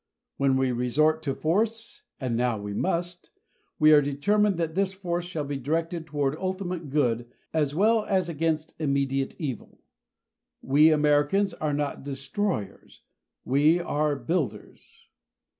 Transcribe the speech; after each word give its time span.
When 0.37 0.57
we 0.57 0.71
resort 0.71 1.21
to 1.21 1.35
force, 1.35 2.01
as 2.19 2.31
now 2.31 2.57
we 2.59 2.73
must, 2.73 3.29
we 3.77 3.93
are 3.93 4.01
determined 4.01 4.57
that 4.57 4.73
this 4.73 4.93
force 4.93 5.25
shall 5.27 5.43
be 5.43 5.59
directed 5.59 6.07
toward 6.07 6.35
ultimate 6.37 6.89
good 6.89 7.31
as 7.53 7.75
well 7.75 8.05
as 8.05 8.27
against 8.27 8.73
immediate 8.81 9.35
evil. 9.37 9.83
We 10.63 10.89
Americans 10.89 11.53
are 11.53 11.71
not 11.73 12.01
destroyers 12.03 13.03
we 13.45 13.79
are 13.79 14.15
builders. 14.15 15.05